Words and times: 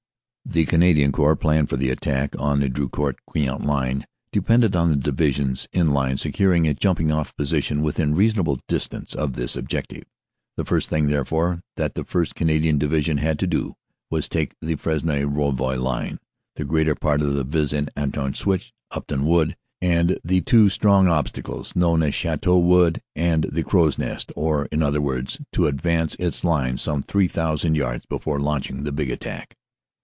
The 0.43 0.65
Canadian 0.65 1.13
Corps 1.13 1.37
plan 1.37 1.65
for 1.67 1.77
the 1.77 1.89
attack 1.91 2.35
on 2.37 2.59
the 2.59 2.67
Drocourt 2.67 3.15
Queant 3.25 3.63
line 3.65 4.05
depended 4.33 4.75
on 4.75 4.89
the 4.89 4.97
divisions 4.97 5.69
in 5.71 5.91
line 5.91 6.17
securing 6.17 6.67
a 6.67 6.73
jump 6.73 6.99
ing 6.99 7.09
off 7.09 7.33
position 7.37 7.81
within 7.81 8.13
reasonable 8.13 8.59
distance 8.67 9.15
of 9.15 9.33
this 9.33 9.55
objective. 9.55 10.03
The 10.57 10.65
first 10.65 10.89
thing, 10.89 11.07
therefore, 11.07 11.61
that 11.77 11.93
the 11.95 12.03
1st. 12.03 12.33
Canadian 12.35 12.77
Division 12.77 13.15
had 13.19 13.39
to 13.39 13.47
do 13.47 13.75
was 14.09 14.27
to 14.27 14.29
take 14.39 14.53
the 14.61 14.75
Fresnoy 14.75 15.23
Rouvroy 15.23 15.81
line, 15.81 16.19
the 16.57 16.65
greater 16.65 16.95
part 16.95 17.21
of 17.21 17.33
the 17.33 17.45
Vis 17.45 17.71
en 17.71 17.87
Artois 17.95 18.33
Switch, 18.33 18.73
Upton 18.89 19.23
Wood 19.25 19.55
and 19.81 20.19
the 20.21 20.41
two 20.41 20.67
strong 20.67 21.05
148 21.05 21.13
CANADA 21.13 21.29
S 21.29 21.31
HUNDRED 21.31 21.61
DAYS 21.61 21.69
obstacles 21.79 21.81
known 21.81 22.03
as 22.03 22.13
Chateau 22.13 22.57
Wood 22.57 23.01
and 23.15 23.43
the 23.45 23.63
Crow 23.63 23.87
s 23.87 23.97
Nest, 23.97 24.33
or, 24.35 24.65
in 24.65 24.83
other 24.83 24.99
words, 24.99 25.39
to 25.53 25.67
advance 25.67 26.15
its 26.15 26.43
line 26.43 26.77
some 26.77 27.01
3,000 27.03 27.75
yards 27.75 28.05
before 28.07 28.41
launch 28.41 28.69
ing 28.69 28.83
the 28.83 28.91
big 28.91 29.09
attack. 29.09 29.55